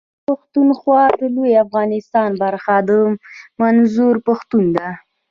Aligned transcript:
پښتونخوا 0.27 1.03
د 1.19 1.21
لوی 1.35 1.53
افغانستان 1.65 2.29
برخه 2.41 2.77
ده 2.87 2.99
منظور 3.61 4.15
پښتون. 4.27 4.65